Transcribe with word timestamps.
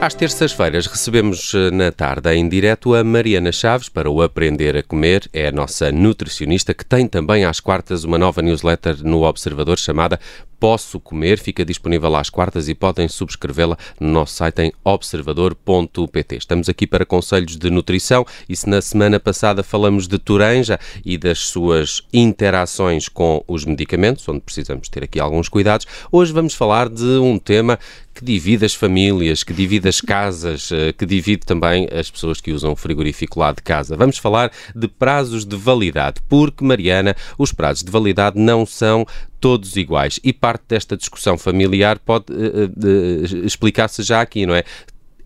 Às 0.00 0.14
terças-feiras 0.14 0.86
recebemos 0.86 1.52
eh, 1.52 1.70
na 1.70 1.92
tarde 1.92 2.32
em 2.34 2.48
direto 2.48 2.94
a 2.94 3.04
Mariana 3.04 3.52
Chaves 3.52 3.90
para 3.90 4.10
o 4.10 4.22
Aprender 4.22 4.74
a 4.74 4.82
Comer. 4.82 5.28
É 5.30 5.48
a 5.48 5.52
nossa 5.52 5.92
nutricionista 5.92 6.72
que 6.72 6.86
tem 6.86 7.06
também 7.06 7.44
às 7.44 7.60
quartas 7.60 8.02
uma 8.02 8.16
nova 8.16 8.40
newsletter 8.40 9.04
no 9.04 9.24
Observador 9.24 9.78
chamada 9.78 10.18
Posso 10.58 10.98
Comer. 10.98 11.38
Fica 11.38 11.66
disponível 11.66 12.16
às 12.16 12.30
quartas 12.30 12.66
e 12.66 12.74
podem 12.74 13.08
subscrevê-la 13.08 13.76
no 14.00 14.08
nosso 14.08 14.36
site 14.36 14.62
em 14.62 14.72
observador.pt. 14.82 16.36
Estamos 16.36 16.70
aqui 16.70 16.86
para 16.86 17.04
conselhos 17.04 17.58
de 17.58 17.68
nutrição 17.68 18.24
e 18.48 18.56
se 18.56 18.70
na 18.70 18.80
semana 18.80 19.20
passada 19.20 19.62
falamos 19.62 20.08
de 20.08 20.18
Turanja 20.18 20.80
e 21.04 21.18
das 21.18 21.40
suas 21.40 22.00
interações 22.10 23.06
com 23.06 23.44
os 23.46 23.66
medicamentos, 23.66 24.26
onde 24.26 24.40
precisamos 24.40 24.88
ter 24.88 25.04
aqui 25.04 25.20
alguns 25.20 25.46
cuidados, 25.46 25.86
hoje 26.10 26.32
vamos 26.32 26.54
falar 26.54 26.88
de 26.88 27.04
um 27.18 27.38
tema 27.38 27.78
que 28.20 28.24
divide 28.24 28.66
as 28.66 28.74
famílias, 28.74 29.42
que 29.42 29.54
divide 29.54 29.88
as 29.88 30.00
casas, 30.00 30.70
eh, 30.70 30.92
que 30.92 31.06
divide 31.06 31.46
também 31.46 31.88
as 31.90 32.10
pessoas 32.10 32.38
que 32.38 32.52
usam 32.52 32.72
o 32.72 32.76
frigorífico 32.76 33.40
lá 33.40 33.50
de 33.50 33.62
casa. 33.62 33.96
Vamos 33.96 34.18
falar 34.18 34.52
de 34.76 34.86
prazos 34.86 35.46
de 35.46 35.56
validade, 35.56 36.20
porque, 36.28 36.62
Mariana, 36.62 37.16
os 37.38 37.50
prazos 37.50 37.82
de 37.82 37.90
validade 37.90 38.38
não 38.38 38.66
são 38.66 39.06
todos 39.40 39.74
iguais. 39.76 40.20
E 40.22 40.34
parte 40.34 40.64
desta 40.68 40.98
discussão 40.98 41.38
familiar 41.38 41.98
pode 41.98 42.26
uh, 42.30 42.66
uh, 42.66 43.46
explicar-se 43.46 44.02
já 44.02 44.20
aqui, 44.20 44.44
não 44.44 44.54
é? 44.54 44.64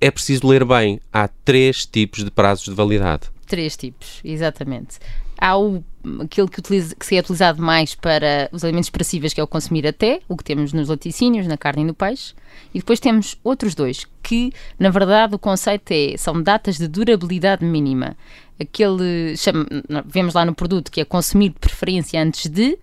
É 0.01 0.11
preciso 0.11 0.47
ler 0.47 0.65
bem. 0.65 1.01
Há 1.12 1.27
três 1.27 1.84
tipos 1.84 2.23
de 2.23 2.31
prazos 2.31 2.67
de 2.67 2.75
validade. 2.75 3.29
Três 3.45 3.77
tipos, 3.77 4.20
exatamente. 4.25 4.98
Há 5.37 5.59
o, 5.59 5.83
aquilo 6.21 6.49
que, 6.49 6.61
utiliza, 6.61 6.95
que 6.95 7.05
se 7.05 7.17
é 7.17 7.21
utilizado 7.21 7.62
mais 7.62 7.95
para 7.95 8.48
os 8.53 8.65
alimentos 8.65 8.91
perecíveis, 8.91 9.33
que 9.33 9.41
é 9.41 9.45
o 9.45 9.47
consumir 9.47 9.87
até, 9.87 10.20
o 10.28 10.37
que 10.37 10.45
temos 10.45 10.73
nos 10.73 10.89
laticínios, 10.89 11.47
na 11.47 11.56
carne 11.56 11.83
e 11.83 11.87
no 11.87 11.95
peixe. 11.95 12.34
E 12.73 12.78
depois 12.78 13.01
temos 13.01 13.39
outros 13.42 13.75
dois, 13.75 14.06
que 14.23 14.53
na 14.78 14.91
verdade 14.91 15.34
o 15.34 15.39
conceito 15.39 15.91
é, 15.91 16.17
são 16.17 16.43
datas 16.43 16.77
de 16.77 16.89
durabilidade 16.89 17.65
mínima. 17.65 18.17
Aquele, 18.61 19.37
chama, 19.37 19.67
vemos 20.06 20.34
lá 20.34 20.45
no 20.45 20.55
produto 20.55 20.91
que 20.91 21.01
é 21.01 21.05
consumir 21.05 21.51
de 21.51 21.59
preferência 21.59 22.23
antes 22.23 22.48
de, 22.48 22.78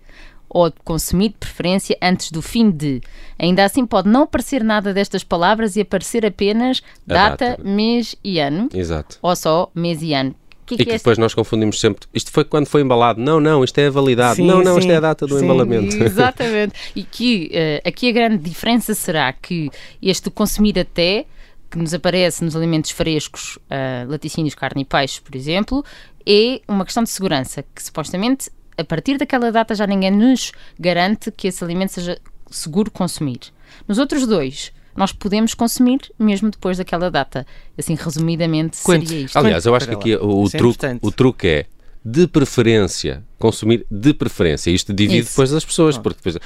ou 0.52 0.70
consumir 0.84 1.30
de 1.30 1.36
preferência 1.36 1.96
antes 2.02 2.30
do 2.30 2.42
fim 2.42 2.70
de. 2.70 3.00
Ainda 3.38 3.64
assim, 3.64 3.86
pode 3.86 4.08
não 4.08 4.24
aparecer 4.24 4.62
nada 4.62 4.92
destas 4.92 5.24
palavras 5.24 5.76
e 5.76 5.80
aparecer 5.80 6.26
apenas 6.26 6.82
data, 7.06 7.56
data, 7.56 7.62
mês 7.62 8.14
e 8.22 8.38
ano. 8.38 8.68
Exato. 8.72 9.18
Ou 9.22 9.34
só 9.34 9.70
mês 9.74 10.02
e 10.02 10.12
ano. 10.12 10.34
Que, 10.64 10.74
e 10.74 10.78
que, 10.78 10.84
que 10.84 10.90
é 10.92 10.96
depois 10.96 11.18
nós 11.18 11.34
confundimos 11.34 11.80
sempre. 11.80 12.06
Isto 12.14 12.30
foi 12.30 12.44
quando 12.44 12.66
foi 12.66 12.82
embalado. 12.82 13.20
Não, 13.20 13.40
não, 13.40 13.64
isto 13.64 13.78
é 13.78 13.86
a 13.88 13.90
validade. 13.90 14.36
Sim, 14.36 14.46
não, 14.46 14.62
não, 14.62 14.74
sim, 14.74 14.80
isto 14.80 14.92
é 14.92 14.96
a 14.96 15.00
data 15.00 15.26
do 15.26 15.38
sim, 15.38 15.44
embalamento. 15.44 15.96
Exatamente. 16.02 16.74
e 16.94 17.02
que 17.02 17.50
uh, 17.52 17.88
aqui 17.88 18.08
a 18.08 18.12
grande 18.12 18.38
diferença 18.38 18.94
será 18.94 19.32
que 19.32 19.70
este 20.00 20.30
consumir 20.30 20.78
até, 20.78 21.26
que 21.70 21.78
nos 21.78 21.92
aparece 21.92 22.44
nos 22.44 22.54
alimentos 22.54 22.90
frescos, 22.90 23.56
uh, 23.56 24.08
laticínios, 24.08 24.54
carne 24.54 24.82
e 24.82 24.84
peixe, 24.84 25.20
por 25.20 25.34
exemplo, 25.34 25.84
é 26.26 26.60
uma 26.68 26.84
questão 26.84 27.02
de 27.02 27.10
segurança, 27.10 27.64
que 27.74 27.82
supostamente 27.82 28.50
a 28.76 28.84
partir 28.84 29.18
daquela 29.18 29.50
data 29.50 29.74
já 29.74 29.86
ninguém 29.86 30.10
nos 30.10 30.52
garante 30.78 31.30
que 31.30 31.48
esse 31.48 31.62
alimento 31.62 31.92
seja 31.92 32.18
seguro 32.50 32.90
consumir. 32.90 33.40
Nos 33.88 33.98
outros 33.98 34.26
dois, 34.26 34.72
nós 34.96 35.12
podemos 35.12 35.54
consumir 35.54 36.00
mesmo 36.18 36.50
depois 36.50 36.78
daquela 36.78 37.10
data. 37.10 37.46
Assim, 37.76 37.94
resumidamente, 37.94 38.78
Quanto? 38.82 39.08
seria 39.08 39.24
isto. 39.24 39.36
Aliás, 39.36 39.66
eu 39.66 39.74
acho 39.74 39.88
que 39.88 39.94
aqui 39.94 40.16
o, 40.16 40.46
é 40.46 40.58
truque, 40.58 40.86
o 41.00 41.10
truque 41.10 41.46
é 41.48 41.66
de 42.04 42.26
preferência, 42.26 43.22
consumir 43.38 43.86
de 43.90 44.12
preferência. 44.12 44.70
Isto 44.70 44.92
divide 44.92 45.20
Isso. 45.20 45.30
depois 45.30 45.50
das 45.50 45.64
pessoas, 45.64 45.96
porque 45.96 46.18
depois 46.22 46.38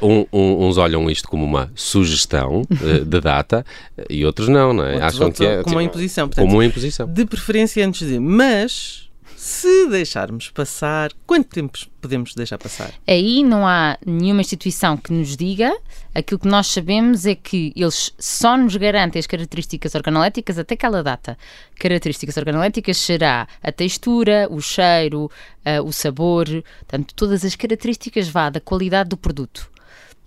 um, 0.00 0.24
um, 0.32 0.66
uns 0.66 0.78
olham 0.78 1.10
isto 1.10 1.28
como 1.28 1.44
uma 1.44 1.70
sugestão 1.74 2.62
uh, 2.62 3.04
de 3.04 3.20
data 3.20 3.64
e 4.08 4.24
outros 4.24 4.48
não, 4.48 4.72
não 4.72 4.84
é? 4.84 4.94
Outros, 4.94 5.14
Acham 5.14 5.26
outros, 5.26 5.38
que 5.38 5.46
é 5.46 5.54
como 5.56 5.62
tipo, 5.64 5.76
uma 5.76 5.82
imposição. 5.82 6.28
Portanto, 6.28 6.44
como 6.44 6.56
uma 6.56 6.64
imposição. 6.64 7.12
De 7.12 7.24
preferência 7.26 7.86
antes 7.86 8.08
de, 8.08 8.18
mas 8.18 9.09
se 9.40 9.86
deixarmos 9.86 10.50
passar, 10.50 11.10
quanto 11.26 11.48
tempo 11.48 11.78
podemos 11.98 12.34
deixar 12.34 12.58
passar? 12.58 12.92
Aí 13.06 13.42
não 13.42 13.66
há 13.66 13.96
nenhuma 14.04 14.42
instituição 14.42 14.98
que 14.98 15.14
nos 15.14 15.34
diga. 15.34 15.74
Aquilo 16.14 16.38
que 16.38 16.46
nós 16.46 16.66
sabemos 16.66 17.24
é 17.24 17.34
que 17.34 17.72
eles 17.74 18.12
só 18.18 18.54
nos 18.54 18.76
garantem 18.76 19.18
as 19.18 19.26
características 19.26 19.94
organoléticas 19.94 20.58
até 20.58 20.74
aquela 20.74 21.02
data. 21.02 21.38
Características 21.78 22.36
organoléticas 22.36 22.98
será 22.98 23.48
a 23.62 23.72
textura, 23.72 24.46
o 24.50 24.60
cheiro, 24.60 25.30
uh, 25.64 25.82
o 25.86 25.90
sabor, 25.90 26.46
portanto, 26.80 27.14
todas 27.14 27.42
as 27.42 27.56
características 27.56 28.28
vá 28.28 28.50
da 28.50 28.60
qualidade 28.60 29.08
do 29.08 29.16
produto. 29.16 29.70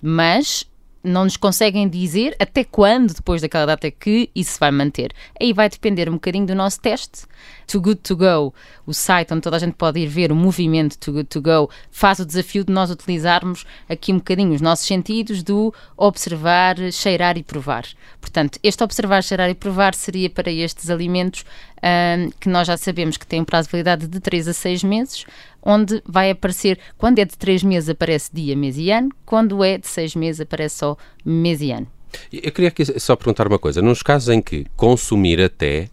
Mas 0.02 0.66
não 1.04 1.26
nos 1.26 1.36
conseguem 1.36 1.88
dizer 1.90 2.36
até 2.40 2.64
quando, 2.64 3.14
depois 3.14 3.42
daquela 3.42 3.66
data, 3.66 3.92
que 3.92 4.30
isso 4.34 4.58
vai 4.60 4.72
manter. 4.72 5.12
Aí 5.40 5.52
vai 5.52 5.70
depender 5.70 6.10
um 6.10 6.14
bocadinho 6.14 6.46
do 6.46 6.56
nosso 6.56 6.80
teste. 6.80 7.26
Too 7.68 7.82
Good 7.82 8.02
To 8.02 8.16
Go, 8.16 8.54
o 8.86 8.94
site 8.94 9.34
onde 9.34 9.42
toda 9.42 9.58
a 9.58 9.60
gente 9.60 9.74
pode 9.74 10.00
ir 10.00 10.08
ver 10.08 10.32
o 10.32 10.36
movimento 10.36 10.98
Too 10.98 11.14
Good 11.14 11.30
To 11.30 11.42
Go, 11.42 11.70
faz 11.92 12.20
o 12.20 12.26
desafio 12.26 12.64
de 12.64 12.72
nós 12.72 12.90
utilizarmos 12.90 13.66
aqui 13.88 14.14
um 14.14 14.18
bocadinho 14.18 14.54
os 14.54 14.62
nossos 14.62 14.86
sentidos 14.86 15.44
do 15.44 15.74
observar, 15.98 16.76
cheirar 16.92 17.38
e 17.38 17.44
provar. 17.44 17.86
Portanto, 18.22 18.60
este 18.64 18.84
observar, 18.84 19.24
cheirar 19.24 19.50
e 19.50 19.56
provar 19.56 19.94
seria 19.96 20.30
para 20.30 20.52
estes 20.52 20.90
alimentos 20.90 21.44
um, 21.84 22.30
que 22.40 22.48
nós 22.48 22.68
já 22.68 22.78
sabemos 22.78 23.18
que 23.18 23.28
têm 23.28 23.42
um 23.42 23.46
prazo 23.46 23.68
de 23.68 23.72
validade 23.74 24.08
de 24.08 24.20
3 24.20 24.48
a 24.48 24.54
6 24.54 24.84
meses, 24.84 25.26
onde 25.64 26.02
vai 26.06 26.30
aparecer, 26.30 26.78
quando 26.98 27.20
é 27.20 27.26
de 27.26 27.38
3 27.38 27.64
meses 27.64 27.90
aparece 27.90 28.30
dia, 28.34 28.56
mês 28.56 28.78
e 28.78 28.92
ano, 28.92 29.10
quando 29.26 29.64
é 29.64 29.78
de 29.78 29.88
6 29.88 30.16
meses 30.16 30.42
aparece 30.42 30.78
só 30.78 30.98
mês 31.26 31.62
e 31.62 31.72
ano. 31.72 31.88
Eu 32.32 32.52
queria 32.52 32.68
aqui 32.68 32.86
só 33.00 33.16
perguntar 33.16 33.48
uma 33.48 33.58
coisa. 33.58 33.82
Nos 33.82 34.04
casos 34.04 34.30
em 34.30 34.42
que 34.42 34.68
consumir 34.76 35.42
até 35.42 35.90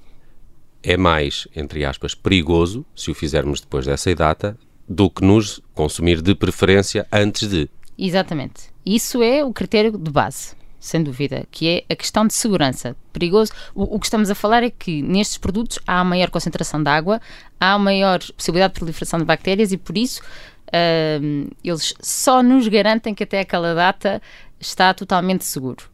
é 0.82 0.96
mais, 0.96 1.46
entre 1.54 1.84
aspas, 1.84 2.14
perigoso, 2.14 2.84
se 2.94 3.10
o 3.10 3.14
fizermos 3.14 3.60
depois 3.60 3.86
dessa 3.86 4.14
data, 4.14 4.58
do 4.88 5.08
que 5.08 5.24
nos 5.24 5.62
consumir 5.74 6.20
de 6.20 6.34
preferência 6.34 7.06
antes 7.12 7.48
de. 7.48 7.70
Exatamente. 7.96 8.70
Isso 8.84 9.22
é 9.22 9.44
o 9.44 9.52
critério 9.52 9.96
de 9.96 10.10
base 10.10 10.59
sem 10.80 11.02
dúvida, 11.02 11.46
que 11.50 11.68
é 11.68 11.92
a 11.92 11.94
questão 11.94 12.26
de 12.26 12.32
segurança. 12.32 12.96
Perigoso. 13.12 13.52
O, 13.74 13.96
o, 13.96 14.00
que 14.00 14.06
estamos 14.06 14.30
a 14.30 14.34
falar 14.34 14.62
é 14.62 14.70
que 14.70 15.02
nestes 15.02 15.36
produtos 15.36 15.78
há 15.86 16.02
maior 16.02 16.30
concentração 16.30 16.82
de 16.82 16.88
água, 16.88 17.20
há 17.60 17.78
maior 17.78 18.18
possibilidade 18.34 18.72
de 18.72 18.80
proliferação 18.80 19.18
de 19.18 19.26
bactérias 19.26 19.70
e 19.70 19.76
por 19.76 19.96
isso 19.98 20.22
uh, 20.68 21.50
eles 21.62 21.94
só 22.00 22.42
nos 22.42 22.66
garantem 22.66 23.14
que 23.14 23.24
até 23.24 23.40
aquela 23.40 23.74
data 23.74 24.22
está 24.58 24.94
totalmente 24.94 25.44
seguro. 25.44 25.90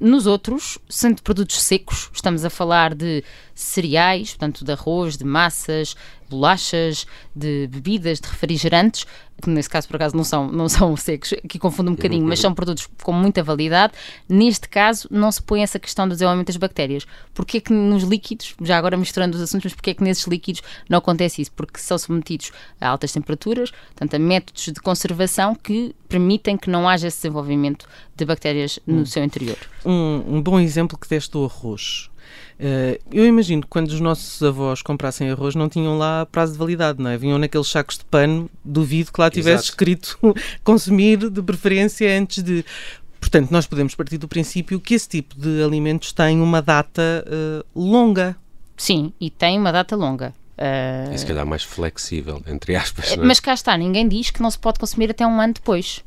Nos 0.00 0.26
outros, 0.26 0.78
sendo 0.88 1.22
produtos 1.22 1.62
secos, 1.62 2.10
estamos 2.12 2.44
a 2.44 2.50
falar 2.50 2.94
de 2.94 3.22
cereais, 3.54 4.30
portanto 4.30 4.64
de 4.64 4.72
arroz, 4.72 5.16
de 5.16 5.24
massas, 5.24 5.94
bolachas, 6.28 7.06
de 7.34 7.66
bebidas, 7.68 8.20
de 8.20 8.28
refrigerantes, 8.28 9.06
que 9.42 9.50
nesse 9.50 9.68
caso 9.68 9.88
por 9.88 9.96
acaso 9.96 10.16
não 10.16 10.24
são, 10.24 10.50
não 10.50 10.68
são 10.68 10.96
secos, 10.96 11.32
aqui 11.32 11.58
confundo 11.58 11.90
um 11.90 11.94
bocadinho, 11.94 12.24
mas 12.24 12.38
são 12.40 12.54
produtos 12.54 12.88
com 13.02 13.12
muita 13.12 13.42
validade. 13.42 13.92
Neste 14.28 14.68
caso 14.68 15.08
não 15.10 15.30
se 15.30 15.42
põe 15.42 15.62
essa 15.62 15.78
questão 15.78 16.06
do 16.06 16.12
desenvolvimento 16.12 16.48
das 16.48 16.56
bactérias. 16.56 17.06
Porquê 17.32 17.60
que 17.60 17.72
nos 17.72 18.04
líquidos, 18.04 18.54
já 18.62 18.78
agora 18.78 18.96
misturando 18.96 19.36
os 19.36 19.42
assuntos, 19.42 19.64
mas 19.64 19.74
porquê 19.74 19.94
que 19.94 20.02
nesses 20.02 20.26
líquidos 20.26 20.62
não 20.88 20.98
acontece 20.98 21.42
isso? 21.42 21.52
Porque 21.52 21.80
são 21.80 21.98
submetidos 21.98 22.52
a 22.80 22.88
altas 22.88 23.12
temperaturas, 23.12 23.70
portanto 23.70 24.14
a 24.14 24.18
métodos 24.18 24.64
de 24.64 24.80
conservação 24.80 25.54
que 25.54 25.94
permitem 26.08 26.56
que 26.56 26.70
não 26.70 26.88
haja 26.88 27.08
esse 27.08 27.18
desenvolvimento 27.18 27.86
de 28.16 28.24
bactérias 28.24 28.78
no 28.86 29.00
hum. 29.00 29.06
seu 29.06 29.24
interior. 29.24 29.58
Um, 29.84 30.36
um 30.36 30.42
bom 30.42 30.60
exemplo 30.60 30.96
que 30.96 31.08
deste 31.08 31.32
do 31.32 31.44
arroz. 31.44 32.08
Uh, 32.64 32.98
eu 33.12 33.26
imagino 33.26 33.60
que 33.60 33.68
quando 33.68 33.88
os 33.88 34.00
nossos 34.00 34.42
avós 34.42 34.80
comprassem 34.80 35.30
arroz 35.30 35.54
não 35.54 35.68
tinham 35.68 35.98
lá 35.98 36.24
prazo 36.24 36.52
de 36.52 36.58
validade, 36.58 37.02
não 37.02 37.10
é? 37.10 37.18
Vinham 37.18 37.38
naqueles 37.38 37.68
sacos 37.68 37.98
de 37.98 38.06
pano, 38.06 38.48
duvido 38.64 39.12
que 39.12 39.20
lá 39.20 39.30
tivesse 39.30 39.64
Exato. 39.64 39.68
escrito 39.68 40.18
consumir 40.64 41.28
de 41.28 41.42
preferência 41.42 42.18
antes 42.18 42.42
de. 42.42 42.64
Portanto, 43.20 43.50
nós 43.50 43.66
podemos 43.66 43.94
partir 43.94 44.16
do 44.16 44.26
princípio 44.26 44.80
que 44.80 44.94
esse 44.94 45.06
tipo 45.06 45.38
de 45.38 45.62
alimentos 45.62 46.10
tem 46.12 46.40
uma 46.40 46.62
data 46.62 47.02
uh, 47.26 47.64
longa. 47.78 48.34
Sim, 48.78 49.12
e 49.20 49.28
tem 49.28 49.58
uma 49.58 49.70
data 49.70 49.94
longa. 49.94 50.32
Uh... 50.56 51.12
E 51.12 51.18
se 51.18 51.26
calhar 51.26 51.44
mais 51.44 51.62
flexível, 51.62 52.42
entre 52.46 52.76
aspas. 52.76 53.12
É? 53.12 53.16
Mas 53.18 53.40
cá 53.40 53.52
está, 53.52 53.76
ninguém 53.76 54.08
diz 54.08 54.30
que 54.30 54.40
não 54.40 54.50
se 54.50 54.58
pode 54.58 54.78
consumir 54.78 55.10
até 55.10 55.26
um 55.26 55.38
ano 55.38 55.52
depois. 55.52 56.02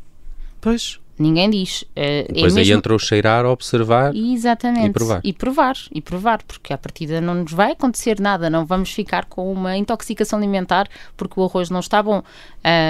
Pois. 0.60 1.00
Ninguém 1.20 1.50
diz. 1.50 1.82
Uh, 1.82 2.32
Depois 2.32 2.56
é 2.56 2.60
aí 2.60 2.66
mesmo... 2.66 2.78
entra 2.78 2.96
o 2.96 3.00
cheirar, 3.00 3.46
observar 3.46 4.16
Exatamente. 4.16 4.90
e 4.90 4.94
provar. 4.94 5.22
E 5.24 5.34
provar, 5.34 5.76
e 5.92 6.02
provar, 6.02 6.44
porque 6.44 6.74
à 6.74 6.78
partida 6.78 7.20
não 7.20 7.36
nos 7.36 7.52
vai 7.52 7.72
acontecer 7.72 8.20
nada, 8.20 8.50
não 8.50 8.66
vamos 8.66 8.92
ficar 8.92 9.26
com 9.26 9.52
uma 9.52 9.76
intoxicação 9.76 10.38
alimentar 10.38 10.88
porque 11.16 11.40
o 11.40 11.44
arroz 11.44 11.70
não 11.70 11.80
está 11.80 12.04
bom. 12.04 12.22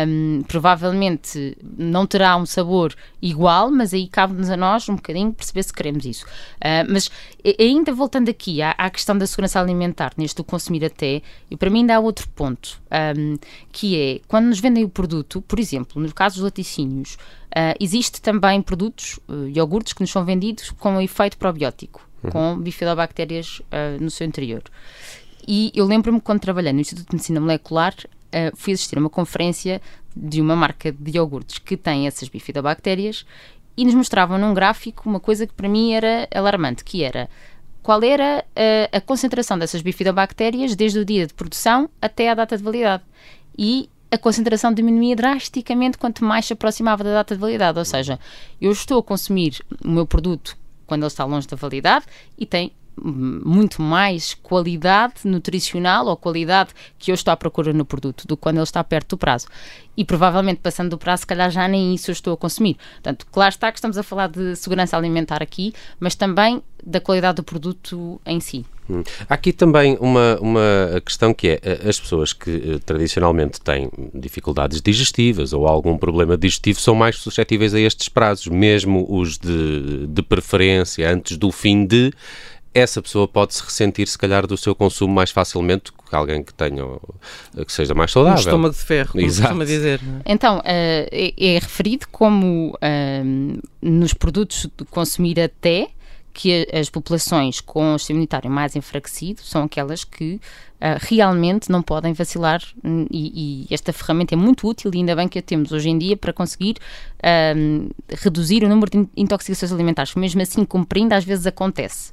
Um, 0.07 0.41
provavelmente 0.47 1.55
não 1.77 2.05
terá 2.05 2.35
um 2.35 2.45
sabor 2.45 2.95
igual, 3.21 3.69
mas 3.71 3.93
aí 3.93 4.07
cabe-nos 4.07 4.49
a 4.49 4.57
nós 4.57 4.89
um 4.89 4.95
bocadinho 4.95 5.31
perceber 5.31 5.63
se 5.63 5.73
queremos 5.73 6.05
isso. 6.05 6.25
Uh, 6.25 6.89
mas 6.89 7.09
ainda 7.59 7.93
voltando 7.93 8.29
aqui 8.29 8.61
à, 8.61 8.71
à, 8.71 8.89
questão 8.89 9.17
da 9.17 9.25
segurança 9.25 9.59
alimentar, 9.59 10.13
neste 10.17 10.37
do 10.37 10.43
consumir 10.43 10.83
até, 10.83 11.21
e 11.49 11.55
para 11.55 11.69
mim 11.69 11.79
ainda 11.79 11.95
há 11.95 11.99
outro 11.99 12.27
ponto, 12.29 12.81
um, 13.17 13.37
que 13.71 13.99
é 13.99 14.19
quando 14.27 14.47
nos 14.47 14.59
vendem 14.59 14.83
o 14.83 14.89
produto, 14.89 15.41
por 15.41 15.59
exemplo, 15.59 16.01
no 16.01 16.13
caso 16.13 16.35
dos 16.35 16.43
laticínios, 16.43 17.17
Uh, 17.47 17.75
existe 17.79 18.21
também 18.21 18.61
produtos, 18.61 19.19
uh, 19.27 19.47
iogurtes, 19.47 19.93
que 19.93 20.01
nos 20.01 20.11
são 20.11 20.23
vendidos 20.25 20.71
com 20.71 20.91
um 20.91 21.01
efeito 21.01 21.37
probiótico. 21.37 22.07
uhum. 22.23 22.31
com 22.31 22.59
bifidobactérias 22.59 23.59
uh, 23.59 24.01
no 24.01 24.09
seu 24.09 24.27
interior. 24.27 24.63
E 25.47 25.71
eu 25.73 25.85
lembro-me 25.85 26.19
quando 26.19 26.41
trabalhei 26.41 26.73
no 26.73 26.81
Instituto 26.81 27.09
de 27.09 27.15
Medicina 27.15 27.39
Molecular, 27.39 27.93
uh, 27.93 28.55
fui 28.55 28.73
assistir 28.73 28.97
a 28.97 28.99
uma 29.01 29.09
conferência 29.09 29.81
de 30.15 30.41
uma 30.41 30.55
marca 30.55 30.91
de 30.91 31.17
iogurtes 31.17 31.59
que 31.59 31.77
tem 31.77 32.07
essas 32.07 32.27
bifidobactérias 32.27 33.25
e 33.75 33.85
nos 33.85 33.93
mostravam 33.93 34.37
num 34.37 34.53
gráfico 34.53 35.07
uma 35.07 35.19
coisa 35.19 35.45
que 35.45 35.53
para 35.53 35.69
mim 35.69 35.93
era 35.93 36.27
alarmante, 36.33 36.83
que 36.83 37.03
era 37.03 37.29
qual 37.83 38.03
era 38.03 38.43
a, 38.91 38.97
a 38.97 38.99
concentração 38.99 39.57
dessas 39.57 39.81
bifidobactérias 39.81 40.75
desde 40.75 40.99
o 40.99 41.05
dia 41.05 41.27
de 41.27 41.33
produção 41.33 41.89
até 42.01 42.29
à 42.29 42.33
data 42.33 42.57
de 42.57 42.63
validade. 42.63 43.03
E 43.57 43.89
a 44.11 44.17
concentração 44.17 44.73
diminuía 44.73 45.15
drasticamente 45.15 45.97
quanto 45.97 46.23
mais 46.23 46.45
se 46.45 46.53
aproximava 46.53 47.03
da 47.03 47.13
data 47.13 47.35
de 47.35 47.41
validade. 47.41 47.77
Ou 47.77 47.85
seja, 47.85 48.19
eu 48.59 48.71
estou 48.71 48.99
a 48.99 49.03
consumir 49.03 49.61
o 49.83 49.89
meu 49.89 50.05
produto 50.05 50.57
quando 50.85 51.01
ele 51.03 51.07
está 51.07 51.25
longe 51.25 51.47
da 51.47 51.57
validade 51.57 52.05
e 52.37 52.45
tem 52.45 52.71
muito 53.03 53.81
mais 53.81 54.33
qualidade 54.33 55.15
nutricional 55.25 56.07
ou 56.07 56.17
qualidade 56.17 56.73
que 56.97 57.11
eu 57.11 57.15
estou 57.15 57.31
à 57.31 57.37
procura 57.37 57.71
no 57.71 57.85
produto 57.85 58.27
do 58.27 58.35
que 58.35 58.41
quando 58.41 58.57
ele 58.57 58.63
está 58.63 58.83
perto 58.83 59.09
do 59.09 59.17
prazo. 59.17 59.47
E 59.95 60.03
provavelmente 60.03 60.61
passando 60.61 60.91
do 60.91 60.97
prazo, 60.97 61.21
se 61.21 61.27
calhar 61.27 61.51
já 61.51 61.67
nem 61.67 61.93
isso 61.93 62.09
eu 62.09 62.13
estou 62.13 62.33
a 62.33 62.37
consumir. 62.37 62.77
Portanto, 62.93 63.27
claro 63.31 63.49
está 63.49 63.71
que 63.71 63.77
estamos 63.77 63.97
a 63.97 64.03
falar 64.03 64.27
de 64.27 64.55
segurança 64.55 64.97
alimentar 64.97 65.43
aqui, 65.43 65.73
mas 65.99 66.15
também 66.15 66.63
da 66.83 66.99
qualidade 66.99 67.35
do 67.35 67.43
produto 67.43 68.19
em 68.25 68.39
si. 68.39 68.65
Hum. 68.89 69.03
Há 69.29 69.33
aqui 69.33 69.51
também 69.51 69.97
uma, 69.99 70.37
uma 70.39 71.01
questão 71.05 71.33
que 71.33 71.49
é 71.49 71.59
eh, 71.61 71.89
as 71.89 71.99
pessoas 71.99 72.33
que 72.33 72.49
uh, 72.49 72.79
tradicionalmente 72.79 73.59
têm 73.59 73.89
dificuldades 74.13 74.81
digestivas 74.81 75.53
ou 75.53 75.67
algum 75.67 75.97
problema 75.97 76.37
digestivo 76.37 76.79
são 76.79 76.95
mais 76.95 77.17
suscetíveis 77.17 77.73
a 77.73 77.79
estes 77.79 78.07
prazos, 78.09 78.47
mesmo 78.47 79.05
os 79.09 79.37
de, 79.37 80.07
de 80.07 80.21
preferência 80.21 81.09
antes 81.11 81.37
do 81.37 81.51
fim 81.51 81.85
de 81.85 82.11
essa 82.73 83.01
pessoa 83.01 83.27
pode 83.27 83.55
se 83.55 83.63
ressentir, 83.63 84.07
se 84.07 84.17
calhar, 84.17 84.45
do 84.45 84.55
seu 84.55 84.75
consumo 84.75 85.13
mais 85.13 85.31
facilmente 85.31 85.91
que 85.91 86.15
alguém 86.15 86.43
que 86.43 86.53
tenha 86.53 86.83
que 87.65 87.73
seja 87.73 87.93
mais 87.93 88.11
saudável. 88.11 88.37
Um 88.37 88.39
estômago 88.39 88.75
de 88.75 88.81
ferro, 88.81 89.11
como 89.13 89.25
Exato. 89.25 89.41
costuma 89.47 89.65
dizer. 89.65 89.99
É? 89.99 90.33
Então, 90.33 90.59
uh, 90.59 90.61
é, 90.65 91.33
é, 91.37 91.53
referido 91.55 92.07
como 92.11 92.75
uh, 92.75 93.61
nos 93.81 94.13
produtos 94.13 94.69
de 94.77 94.85
consumir 94.85 95.39
até 95.39 95.89
que 96.37 96.67
as 96.71 96.87
populações 96.87 97.59
com 97.59 97.95
o 97.95 97.97
sistema 97.97 98.17
imunitário 98.17 98.51
mais 98.51 98.75
enfraquecido 98.75 99.41
são 99.41 99.63
aquelas 99.63 100.03
que 100.03 100.35
uh, 100.35 100.39
realmente 100.99 101.71
não 101.71 101.81
podem 101.81 102.13
vacilar 102.13 102.61
hum, 102.85 103.07
e, 103.09 103.65
e, 103.67 103.73
esta 103.73 103.91
ferramenta 103.91 104.35
é 104.35 104.37
muito 104.37 104.67
útil 104.67 104.91
e 104.93 104.97
ainda 104.97 105.15
bem 105.15 105.27
que 105.27 105.39
a 105.39 105.41
temos 105.41 105.71
hoje 105.71 105.89
em 105.89 105.97
dia 105.97 106.15
para 106.15 106.31
conseguir 106.31 106.75
uh, 107.17 107.89
reduzir 108.09 108.63
o 108.63 108.69
número 108.69 108.91
de 108.91 109.07
intoxicações 109.17 109.71
alimentares. 109.71 110.13
Mesmo 110.13 110.39
assim, 110.39 110.63
cumprindo, 110.63 111.15
às 111.15 111.23
vezes 111.23 111.47
acontece. 111.47 112.11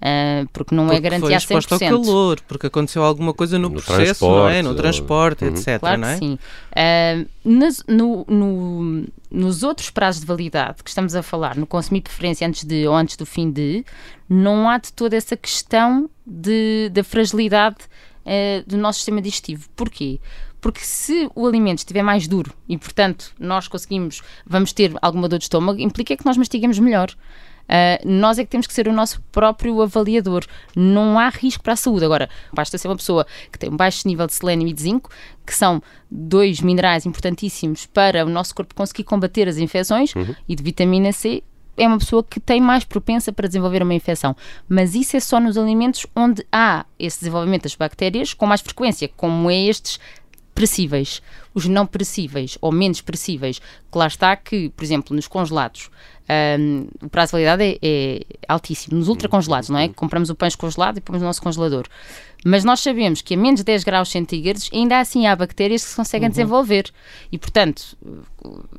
Uh, 0.00 0.48
porque 0.52 0.74
não 0.74 0.86
é 0.86 0.94
porque 0.94 1.06
é 1.06 1.10
garantia 1.10 1.36
a 1.36 1.40
100%. 1.40 1.72
ao 1.72 1.78
calor, 1.78 2.40
porque 2.48 2.66
aconteceu 2.66 3.04
alguma 3.04 3.32
coisa 3.32 3.56
no, 3.56 3.68
no 3.68 3.80
processo, 3.80 4.26
não 4.26 4.48
é? 4.48 4.62
No 4.62 4.74
transporte, 4.74 5.44
uhum. 5.44 5.50
etc. 5.50 5.78
Claro 5.78 6.00
não 6.00 6.08
é? 6.08 6.16
sim. 6.16 6.38
Uh, 6.72 7.28
no, 7.86 8.24
no, 8.26 9.04
nos 9.30 9.62
outros 9.62 9.90
prazos 9.90 10.20
de 10.20 10.26
validade 10.26 10.82
que 10.82 10.90
estamos 10.90 11.14
a 11.14 11.22
falar, 11.22 11.56
no 11.56 11.66
consumir 11.66 12.00
preferência 12.00 12.46
antes 12.46 12.64
de 12.64 12.86
ou 12.86 12.94
antes 12.94 13.16
do 13.16 13.24
fim 13.24 13.50
de, 13.50 13.84
não 14.28 14.68
há 14.68 14.78
de 14.78 14.92
toda 14.92 15.16
essa 15.16 15.36
questão 15.36 16.10
de, 16.26 16.90
da 16.90 17.04
fragilidade 17.04 17.76
uh, 18.24 18.68
do 18.68 18.76
nosso 18.76 18.98
sistema 18.98 19.22
digestivo. 19.22 19.68
Porquê? 19.76 20.20
Porque 20.60 20.80
se 20.80 21.30
o 21.34 21.46
alimento 21.46 21.78
estiver 21.78 22.02
mais 22.02 22.28
duro 22.28 22.52
e, 22.68 22.76
portanto, 22.76 23.32
nós 23.38 23.66
conseguimos, 23.66 24.20
vamos 24.44 24.72
ter 24.72 24.92
alguma 25.00 25.28
dor 25.28 25.38
de 25.38 25.44
estômago, 25.44 25.80
implica 25.80 26.16
que 26.16 26.26
nós 26.26 26.36
mastigamos 26.36 26.78
melhor. 26.78 27.14
Uh, 27.70 28.08
nós 28.08 28.36
é 28.36 28.44
que 28.44 28.50
temos 28.50 28.66
que 28.66 28.74
ser 28.74 28.88
o 28.88 28.92
nosso 28.92 29.22
próprio 29.30 29.80
avaliador. 29.80 30.44
Não 30.74 31.18
há 31.18 31.28
risco 31.28 31.62
para 31.62 31.74
a 31.74 31.76
saúde. 31.76 32.04
Agora, 32.04 32.28
basta 32.52 32.76
ser 32.76 32.88
uma 32.88 32.96
pessoa 32.96 33.24
que 33.52 33.58
tem 33.58 33.70
um 33.70 33.76
baixo 33.76 34.08
nível 34.08 34.26
de 34.26 34.34
selênio 34.34 34.66
e 34.66 34.72
de 34.72 34.82
zinco, 34.82 35.08
que 35.46 35.54
são 35.54 35.80
dois 36.10 36.60
minerais 36.60 37.06
importantíssimos 37.06 37.86
para 37.86 38.26
o 38.26 38.28
nosso 38.28 38.54
corpo 38.54 38.74
conseguir 38.74 39.04
combater 39.04 39.46
as 39.46 39.58
infecções, 39.58 40.12
uhum. 40.16 40.34
e 40.48 40.56
de 40.56 40.62
vitamina 40.62 41.12
C, 41.12 41.44
é 41.76 41.86
uma 41.86 41.98
pessoa 41.98 42.22
que 42.22 42.38
tem 42.38 42.60
mais 42.60 42.84
propensa 42.84 43.32
para 43.32 43.46
desenvolver 43.46 43.82
uma 43.82 43.94
infecção. 43.94 44.36
Mas 44.68 44.94
isso 44.94 45.16
é 45.16 45.20
só 45.20 45.40
nos 45.40 45.56
alimentos 45.56 46.06
onde 46.14 46.44
há 46.52 46.84
esse 46.98 47.20
desenvolvimento 47.20 47.62
das 47.62 47.74
bactérias 47.74 48.34
com 48.34 48.46
mais 48.46 48.60
frequência, 48.60 49.08
como 49.16 49.50
é 49.50 49.56
estes 49.56 49.98
perecíveis. 50.54 51.22
Os 51.54 51.66
não 51.66 51.86
perecíveis 51.86 52.56
ou 52.60 52.70
menos 52.70 53.00
perecíveis, 53.00 53.58
que 53.58 53.98
lá 53.98 54.06
está 54.06 54.36
que, 54.36 54.68
por 54.70 54.84
exemplo, 54.84 55.16
nos 55.16 55.26
congelados, 55.26 55.90
um, 56.58 56.86
o 57.02 57.08
prazo 57.08 57.30
de 57.30 57.32
validade 57.32 57.64
é, 57.64 57.78
é 57.82 58.24
altíssimo. 58.46 58.96
Nos 58.96 59.08
ultracongelados, 59.08 59.68
não 59.68 59.78
é? 59.78 59.86
Uhum. 59.86 59.92
Compramos 59.94 60.30
o 60.30 60.34
peixe 60.34 60.56
congelado 60.56 60.98
e 60.98 61.00
pomos 61.00 61.20
no 61.20 61.26
nosso 61.26 61.42
congelador. 61.42 61.86
Mas 62.44 62.64
nós 62.64 62.80
sabemos 62.80 63.20
que 63.20 63.34
a 63.34 63.36
menos 63.36 63.60
de 63.60 63.64
10 63.64 63.84
graus 63.84 64.10
centígrados, 64.10 64.70
ainda 64.72 65.00
assim 65.00 65.26
há 65.26 65.34
bactérias 65.34 65.82
que 65.82 65.90
se 65.90 65.96
conseguem 65.96 66.28
uhum. 66.28 66.30
desenvolver. 66.30 66.90
E, 67.32 67.38
portanto, 67.38 67.96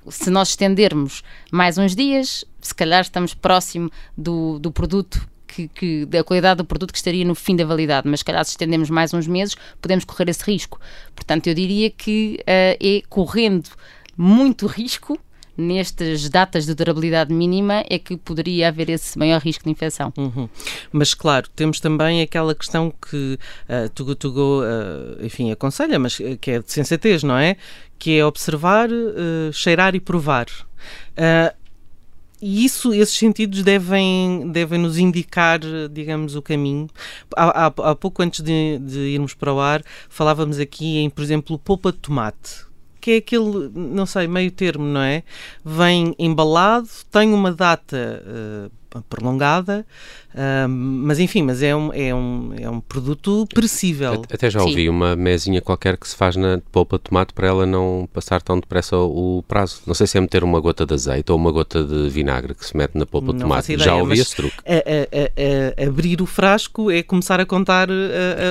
se 0.10 0.30
nós 0.30 0.50
estendermos 0.50 1.24
mais 1.52 1.78
uns 1.78 1.96
dias, 1.96 2.46
se 2.62 2.74
calhar 2.74 3.02
estamos 3.02 3.34
próximo 3.34 3.92
do, 4.18 4.58
do 4.58 4.72
produto 4.72 5.28
que, 5.54 5.68
que, 5.68 6.06
da 6.06 6.24
qualidade 6.24 6.60
do 6.60 6.66
produto 6.66 6.92
que 6.92 6.98
estaria 6.98 7.26
no 7.26 7.36
fim 7.36 7.56
da 7.56 7.66
validade, 7.66 8.08
mas 8.08 8.22
se 8.22 8.26
calhar 8.26 8.44
se 8.46 8.52
estendemos 8.52 8.90
mais 8.90 9.14
uns 9.14 9.28
meses, 9.28 9.56
podemos 9.82 10.06
correr 10.06 10.30
esse 10.30 10.44
risco. 10.44 10.80
Portanto, 11.16 11.48
eu 11.48 11.54
diria 11.54 11.90
que 11.90 12.40
uh, 12.42 12.78
é 12.80 13.02
correndo 13.10 13.70
muito 14.18 14.68
risco 14.68 15.20
nestas 15.58 16.30
datas 16.30 16.66
de 16.66 16.74
durabilidade 16.74 17.34
mínima 17.34 17.84
é 17.90 18.00
que 18.00 18.18
poderia 18.18 18.70
haver 18.70 18.90
esse 18.90 19.18
maior 19.20 19.40
risco 19.42 19.64
de 19.66 19.70
infecção. 19.70 20.12
Uhum. 20.18 20.50
Mas 20.92 21.14
claro, 21.14 21.48
temos 21.56 21.80
também 21.80 22.22
aquela 22.22 22.56
questão 22.56 22.92
que 22.92 23.38
uh, 23.70 24.16
Tugu, 24.16 24.62
uh, 24.62 25.24
enfim, 25.24 25.52
aconselha, 25.52 26.00
mas 26.00 26.18
que 26.40 26.52
é 26.52 26.60
de 26.60 26.72
sensatez, 26.72 27.22
não 27.22 27.38
é? 27.38 27.58
Que 28.00 28.18
é 28.18 28.26
observar, 28.26 28.90
uh, 28.90 29.54
cheirar 29.54 29.94
e 29.94 30.00
provar. 30.00 30.48
Uh, 31.12 31.61
e 32.42 32.66
isso, 32.66 32.94
esses 32.94 33.16
sentidos 33.16 33.64
devem, 33.64 34.50
devem 34.52 34.80
nos 34.80 34.98
indicar, 34.98 35.60
digamos, 35.92 36.36
o 36.36 36.42
caminho. 36.42 36.88
Há, 37.36 37.68
há, 37.68 37.92
há 37.92 37.96
pouco 37.96 38.24
antes 38.24 38.42
de, 38.42 38.80
de, 38.80 39.00
irmos 39.00 39.34
para 39.34 39.54
o 39.54 39.60
ar, 39.60 39.84
falávamos 40.10 40.60
aqui 40.60 40.98
em, 40.98 41.10
por 41.10 41.24
exemplo, 41.24 41.60
polpa 41.60 41.92
de 41.92 42.00
tomate 42.00 42.72
que 43.00 43.12
é 43.12 43.18
aquele, 43.18 43.72
não 43.74 44.06
sei, 44.06 44.28
meio 44.28 44.52
termo, 44.52 44.86
não 44.86 45.02
é? 45.02 45.24
Vem 45.66 46.14
embalado, 46.20 46.88
tem 47.10 47.34
uma 47.34 47.52
data 47.52 48.24
uh, 48.24 48.72
prolongada, 49.10 49.86
mas 50.68 51.20
enfim, 51.20 51.44
mas 51.44 51.62
é 51.62 51.76
um, 51.76 51.94
é 51.94 52.14
um, 52.14 52.54
é 52.60 52.70
um 52.70 52.80
produto 52.80 53.48
perecível. 53.54 54.24
Até 54.32 54.50
já 54.50 54.62
ouvi 54.62 54.84
Sim. 54.84 54.90
uma 54.90 55.16
mesinha 55.16 55.62
qualquer 55.62 55.98
que 55.98 56.08
se 56.08 56.16
faz 56.16 56.36
na 56.36 56.60
polpa 56.72 56.98
de 56.98 57.04
tomate 57.04 57.34
para 57.34 57.48
ela 57.48 57.66
não 57.66 58.08
passar 58.14 58.42
tão 58.42 58.60
depressa 58.60 58.98
o 58.98 59.44
prazo. 59.48 59.82
Não 59.86 59.94
sei 59.94 60.08
se 60.08 60.18
é 60.18 60.22
meter 60.22 60.44
uma 60.44 60.60
gota 60.60 60.86
de 60.86 60.94
azeite 60.94 61.32
ou 61.32 61.38
uma 61.38 61.52
gota 61.52 61.84
de 61.84 62.10
vinagre 62.10 62.54
que 62.54 62.66
se 62.66 62.76
mete 62.76 62.98
na 62.98 63.06
polpa 63.06 63.34
de 63.34 63.40
tomate. 63.40 63.74
Ideia, 63.74 63.90
já 63.90 63.96
ouvi 63.96 64.20
esse 64.20 64.36
truque. 64.36 64.58
A, 64.66 64.74
a, 64.74 65.86
a, 65.86 65.88
abrir 65.88 66.22
o 66.22 66.26
frasco 66.26 66.90
é 66.90 67.04
começar 67.04 67.40
a 67.40 67.46
contar 67.46 67.88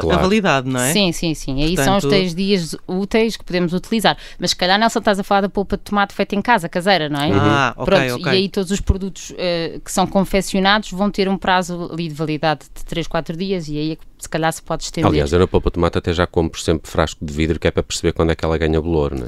claro. 0.00 0.18
a, 0.18 0.22
validade, 0.22 0.68
não 0.68 0.80
é? 0.80 0.92
Sim, 0.92 1.12
sim, 1.12 1.34
sim. 1.34 1.62
Aí 1.62 1.74
Portanto... 1.74 1.84
são 1.84 1.96
os 1.96 2.04
três 2.04 2.34
dias 2.34 2.76
úteis 2.86 3.36
que 3.36 3.44
podemos 3.44 3.72
utilizar. 3.72 4.16
Mas 4.38 4.50
se 4.50 4.56
calhar, 4.56 4.78
Nelson, 4.78 4.98
estás 4.98 5.18
a 5.18 5.22
falar 5.22 5.42
da 5.42 5.48
polpa 5.48 5.76
de 5.76 5.82
tomate 5.82 6.14
feita 6.14 6.34
em 6.34 6.42
casa, 6.42 6.68
caseira, 6.68 7.08
não 7.08 7.20
é? 7.20 7.30
Ah, 7.32 7.74
ok, 7.76 7.84
Pronto, 7.84 8.14
okay. 8.20 8.32
E 8.32 8.36
aí 8.36 8.48
todos 8.48 8.70
os 8.70 8.80
produtos 8.80 9.30
uh, 9.30 9.80
que 9.80 9.90
são 9.90 10.06
confeccionados 10.30 10.92
vão 10.92 11.10
ter 11.10 11.28
um 11.28 11.36
prazo 11.36 11.90
ali 11.92 12.08
de 12.08 12.14
validade 12.14 12.60
de 12.72 12.84
3, 12.84 13.08
4 13.08 13.36
dias 13.36 13.68
e 13.68 13.76
aí 13.76 13.92
é 13.92 14.10
se 14.20 14.28
calhar 14.28 14.52
se 14.52 14.62
pode 14.62 14.84
estender. 14.84 15.10
Aliás, 15.10 15.32
eu 15.32 15.38
na 15.38 15.46
polpa 15.46 15.70
de 15.70 15.74
tomate 15.74 15.96
até 15.96 16.12
já 16.12 16.26
compro 16.26 16.60
sempre 16.60 16.90
frasco 16.90 17.24
de 17.24 17.32
vidro 17.32 17.58
que 17.58 17.66
é 17.66 17.70
para 17.70 17.82
perceber 17.82 18.12
quando 18.12 18.30
é 18.30 18.36
que 18.36 18.44
ela 18.44 18.56
ganha 18.58 18.78
bolor, 18.80 19.14
né? 19.14 19.26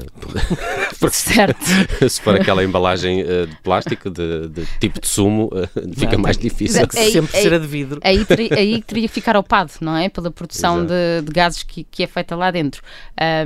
Porque 0.99 1.15
certo. 1.15 1.65
se 2.07 2.21
for 2.21 2.35
aquela 2.35 2.63
embalagem 2.63 3.23
uh, 3.23 3.47
de 3.47 3.55
plástico 3.63 4.09
de, 4.11 4.49
de, 4.49 4.65
tipo 4.79 5.01
de 5.01 5.07
sumo, 5.07 5.49
uh, 5.51 5.99
fica 5.99 6.15
mais 6.15 6.37
difícil. 6.37 6.87
Aí, 6.95 7.11
sempre 7.11 7.35
aí, 7.35 7.41
será 7.41 7.57
de 7.57 7.65
vidro. 7.65 7.99
Aí, 8.03 8.23
teria, 8.23 8.53
aí 8.53 8.83
teria 8.83 9.07
que 9.07 9.13
ficar 9.13 9.35
opado, 9.35 9.71
não 9.81 9.97
é? 9.97 10.09
Pela 10.09 10.29
produção 10.29 10.85
de, 10.85 11.23
de, 11.23 11.31
gases 11.31 11.63
que, 11.63 11.83
que 11.83 12.03
é 12.03 12.07
feita 12.07 12.35
lá 12.35 12.51
dentro. 12.51 12.83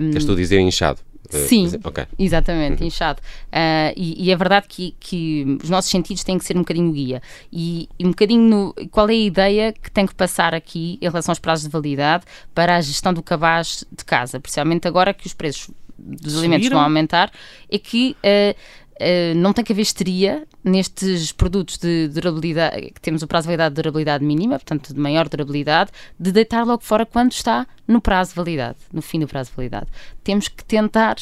Um, 0.01 0.11
Queres 0.11 0.25
tu 0.25 0.35
dizer 0.35 0.59
inchado? 0.59 0.99
Eh, 1.31 1.37
Sim, 1.39 1.69
okay. 1.83 2.05
exatamente, 2.17 2.81
uhum. 2.81 2.87
inchado. 2.87 3.21
Uh, 3.47 3.93
e, 3.95 4.25
e, 4.25 4.31
é 4.31 4.35
verdade 4.35 4.67
que, 4.67 4.95
que, 4.99 5.57
os 5.61 5.69
nossos 5.69 5.91
sentidos 5.91 6.23
têm 6.23 6.37
que 6.37 6.45
ser 6.45 6.55
um 6.55 6.61
bocadinho 6.61 6.91
guia. 6.91 7.21
E, 7.51 7.89
e, 7.99 8.05
um 8.05 8.09
bocadinho 8.09 8.41
no, 8.43 8.73
qual 8.89 9.09
é 9.09 9.13
a 9.13 9.15
ideia 9.15 9.73
que 9.73 9.91
tem 9.91 10.05
que 10.05 10.15
passar 10.15 10.53
aqui 10.53 10.97
em 11.01 11.05
relação 11.05 11.31
aos 11.31 11.39
prazos 11.39 11.65
de 11.65 11.71
validade 11.71 12.25
para 12.53 12.75
a 12.75 12.81
gestão 12.81 13.13
do 13.13 13.21
cabaz 13.21 13.83
de 13.91 14.05
casa, 14.05 14.39
principalmente 14.39 14.87
agora 14.87 15.13
que 15.13 15.27
os 15.27 15.33
preços 15.33 15.69
dos 15.97 16.33
Subiram. 16.33 16.39
alimentos 16.39 16.69
vão 16.69 16.81
aumentar, 16.81 17.31
é 17.69 17.77
que 17.77 18.15
uh, 18.23 18.55
uh, 19.01 19.35
não 19.35 19.53
tem 19.53 19.63
que 19.63 19.71
haver 19.71 19.81
histeria 19.81 20.47
nestes 20.63 21.31
produtos 21.31 21.77
de 21.77 22.07
durabilidade, 22.09 22.91
que 22.91 23.01
temos 23.01 23.21
o 23.21 23.27
prazo 23.27 23.45
de 23.45 23.47
validade 23.47 23.75
de 23.75 23.81
durabilidade 23.81 24.23
mínima, 24.23 24.57
portanto 24.57 24.93
de 24.93 24.99
maior 24.99 25.27
durabilidade, 25.29 25.91
de 26.19 26.31
deitar 26.31 26.65
logo 26.65 26.83
fora 26.83 27.05
quando 27.05 27.31
está 27.31 27.65
no 27.87 28.01
prazo 28.01 28.31
de 28.31 28.35
validade, 28.35 28.77
no 28.91 29.01
fim 29.01 29.19
do 29.19 29.27
prazo 29.27 29.49
de 29.51 29.55
validade. 29.55 29.87
Temos 30.23 30.47
que 30.47 30.63
tentar 30.63 31.17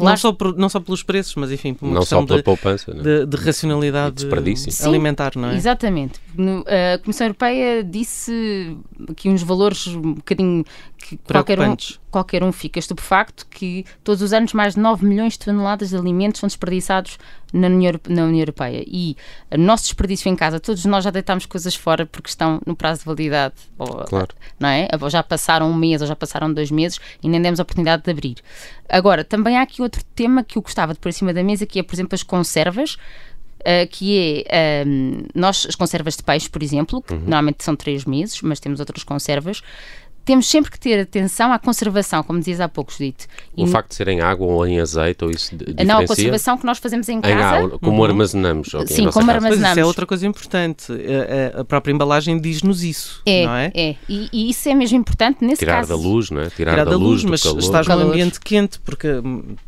Claro. 0.00 0.12
Não, 0.12 0.16
só 0.16 0.32
por, 0.32 0.56
não 0.56 0.68
só 0.68 0.80
pelos 0.80 1.02
preços, 1.02 1.34
mas 1.34 1.52
enfim, 1.52 1.74
por 1.74 1.84
uma 1.84 1.94
não 1.94 2.00
questão 2.00 2.20
só 2.20 2.26
pela 2.26 2.38
de, 2.38 2.44
poupança, 2.44 2.94
né? 2.94 3.02
de, 3.02 3.26
de, 3.26 3.36
racionalidade 3.36 4.26
alimentar, 4.82 5.32
não 5.36 5.50
é? 5.50 5.56
Exatamente. 5.56 6.18
A 6.94 6.98
Comissão 6.98 7.26
Europeia 7.26 7.84
disse 7.84 8.76
que 9.16 9.28
uns 9.28 9.42
valores 9.42 9.88
um 9.88 10.14
bocadinho 10.14 10.64
que 10.96 11.18
qualquer 11.18 11.60
um, 11.60 11.76
qualquer 12.10 12.42
um 12.42 12.52
fica 12.52 12.78
estupefacto 12.78 13.46
que 13.46 13.84
todos 14.04 14.22
os 14.22 14.32
anos 14.32 14.52
mais 14.52 14.74
de 14.74 14.80
9 14.80 15.06
milhões 15.06 15.34
de 15.34 15.40
toneladas 15.40 15.90
de 15.90 15.96
alimentos 15.96 16.40
são 16.40 16.46
desperdiçados 16.46 17.18
na 17.52 17.66
União, 17.66 17.92
na 18.08 18.24
União 18.24 18.40
Europeia. 18.40 18.84
E 18.86 19.16
o 19.50 19.58
nosso 19.58 19.84
desperdício 19.84 20.28
em 20.28 20.36
casa, 20.36 20.60
todos 20.60 20.84
nós 20.84 21.04
já 21.04 21.10
deitamos 21.10 21.46
coisas 21.46 21.74
fora 21.74 22.06
porque 22.06 22.28
estão 22.28 22.60
no 22.66 22.76
prazo 22.76 23.00
de 23.00 23.06
validade. 23.06 23.54
Ou, 23.78 24.04
claro. 24.04 24.28
Não 24.58 24.68
é? 24.68 24.88
Ou 25.00 25.10
já 25.10 25.22
passaram 25.22 25.70
um 25.70 25.74
mês 25.74 26.00
ou 26.00 26.06
já 26.06 26.16
passaram 26.16 26.52
dois 26.52 26.70
meses 26.70 27.00
e 27.22 27.28
nem 27.28 27.40
demos 27.40 27.60
a 27.60 27.62
oportunidade 27.62 28.02
de 28.02 28.10
abrir. 28.10 28.36
Agora, 28.88 29.24
também 29.24 29.56
há 29.56 29.62
aqui 29.62 29.82
outro 29.82 30.02
tema 30.14 30.42
que 30.42 30.58
eu 30.58 30.62
gostava 30.62 30.92
de 30.92 30.98
pôr 30.98 31.08
em 31.08 31.12
cima 31.12 31.32
da 31.32 31.42
mesa, 31.42 31.66
que 31.66 31.78
é, 31.78 31.82
por 31.82 31.94
exemplo, 31.94 32.14
as 32.14 32.22
conservas. 32.22 32.96
Uh, 33.60 33.86
que 33.90 34.42
é 34.48 34.82
um, 34.86 35.22
nós 35.34 35.66
as 35.68 35.74
conservas 35.74 36.16
de 36.16 36.22
peixe, 36.22 36.48
por 36.48 36.62
exemplo, 36.62 37.02
que 37.02 37.12
uhum. 37.12 37.20
normalmente 37.20 37.62
são 37.62 37.76
três 37.76 38.06
meses, 38.06 38.40
mas 38.40 38.58
temos 38.58 38.80
outras 38.80 39.04
conservas, 39.04 39.62
temos 40.30 40.46
sempre 40.46 40.70
que 40.70 40.78
ter 40.78 41.00
atenção 41.00 41.52
à 41.52 41.58
conservação, 41.58 42.22
como 42.22 42.38
dizias 42.38 42.60
há 42.60 42.68
pouco, 42.68 42.92
Judite. 42.92 43.26
O 43.56 43.66
facto 43.66 43.88
de 43.88 43.96
ser 43.96 44.06
em 44.06 44.20
água 44.20 44.46
ou 44.46 44.64
em 44.64 44.78
azeite, 44.78 45.24
ou 45.24 45.30
isso 45.32 45.56
diferencia? 45.56 45.84
Não, 45.84 45.98
a 45.98 46.06
conservação 46.06 46.56
que 46.56 46.64
nós 46.64 46.78
fazemos 46.78 47.08
em 47.08 47.20
casa. 47.20 47.34
Em 47.34 47.42
água, 47.42 47.78
como 47.80 47.96
uhum. 47.98 48.04
armazenamos. 48.04 48.72
Okay, 48.72 48.86
Sim, 48.86 49.10
como 49.10 49.26
casa. 49.26 49.32
armazenamos. 49.32 49.60
Mas 49.60 49.70
isso 49.70 49.80
é 49.80 49.84
outra 49.84 50.06
coisa 50.06 50.24
importante. 50.28 50.92
A, 50.92 51.62
a 51.62 51.64
própria 51.64 51.92
embalagem 51.92 52.40
diz-nos 52.40 52.84
isso, 52.84 53.22
é, 53.26 53.44
não 53.44 53.54
é? 53.56 53.72
É, 53.74 53.96
e, 54.08 54.28
e, 54.32 54.50
isso 54.50 54.68
é 54.68 54.74
mesmo 54.74 54.98
importante 54.98 55.44
nesse 55.44 55.58
Tirar 55.58 55.78
caso. 55.78 55.88
Tirar 55.88 55.98
da 55.98 56.08
luz, 56.08 56.30
não 56.30 56.42
é? 56.42 56.50
Tirar, 56.50 56.72
Tirar 56.74 56.84
da, 56.84 56.90
da, 56.92 56.96
luz, 56.96 57.24
luz 57.24 57.24
mas 57.24 57.42
calor. 57.42 57.58
estás 57.58 57.88
num 57.88 57.94
ambiente 57.94 58.38
quente, 58.38 58.78
porque 58.78 59.08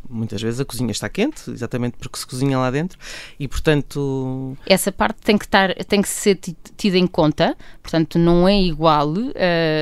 muitas 0.09 0.41
vezes 0.41 0.61
a 0.61 0.65
cozinha 0.65 0.91
está 0.91 1.09
quente, 1.09 1.51
exatamente 1.51 1.97
porque 1.97 2.17
se 2.17 2.25
cozinha 2.25 2.57
lá 2.57 2.71
dentro, 2.71 2.97
e 3.37 3.49
portanto... 3.49 4.55
Essa 4.65 4.93
parte 4.93 5.17
tem 5.23 5.37
que, 5.37 5.43
estar, 5.43 5.75
tem 5.85 6.01
que 6.01 6.07
ser 6.07 6.39
tida 6.77 6.97
em 6.97 7.07
conta, 7.07 7.57
portanto 7.81 8.17
não 8.17 8.47
é 8.47 8.61
igual, 8.61 9.09
uh, 9.09 9.33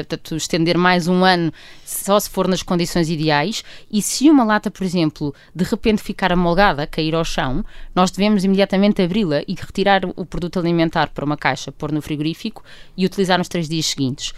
portanto, 0.07 0.35
estender 0.35 0.70
mais 0.77 1.07
um 1.07 1.23
ano 1.23 1.51
só 1.85 2.19
se 2.19 2.29
for 2.29 2.47
nas 2.47 2.63
condições 2.63 3.09
ideais, 3.09 3.63
e 3.91 4.01
se 4.01 4.29
uma 4.29 4.43
lata, 4.43 4.71
por 4.71 4.83
exemplo, 4.83 5.33
de 5.53 5.63
repente 5.63 6.01
ficar 6.01 6.31
amolgada, 6.31 6.87
cair 6.87 7.13
ao 7.13 7.25
chão, 7.25 7.63
nós 7.93 8.11
devemos 8.11 8.43
imediatamente 8.43 9.01
abri-la 9.01 9.41
e 9.47 9.53
retirar 9.53 10.01
o 10.15 10.25
produto 10.25 10.57
alimentar 10.57 11.09
para 11.09 11.25
uma 11.25 11.37
caixa, 11.37 11.71
pôr 11.71 11.91
no 11.91 12.01
frigorífico 12.01 12.63
e 12.95 13.05
utilizar 13.05 13.37
nos 13.37 13.49
três 13.49 13.67
dias 13.67 13.87
seguintes 13.87 14.33